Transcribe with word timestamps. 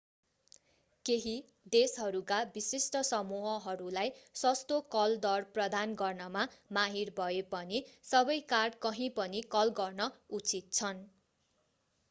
केहि 1.05 1.33
देशहरूका 1.73 2.37
विशिष्ट 2.53 3.01
समूहहरूलाई 3.09 4.09
सस्तो 4.41 4.79
कल 4.95 5.13
दर 5.25 5.45
प्रदान 5.57 5.93
गर्नमा 5.99 6.45
माहिर 6.77 7.13
भए 7.19 7.43
पनि 7.51 7.81
सबै 8.07 8.39
कार्ड 8.53 8.79
कहिँपनि 8.87 9.43
कल 9.51 9.75
गर्न 9.77 10.09
उचित 10.39 10.73
छन् 10.73 11.05